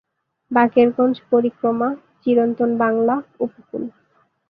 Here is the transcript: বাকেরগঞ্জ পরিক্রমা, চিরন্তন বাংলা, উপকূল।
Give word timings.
বাকেরগঞ্জ 0.51 1.15
পরিক্রমা, 1.31 1.89
চিরন্তন 2.21 2.69
বাংলা, 2.77 3.15
উপকূল। 3.39 3.83